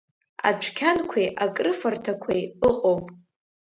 [0.47, 3.05] Адәқьанқәеи акрыфарҭақәеи ыҟоуп.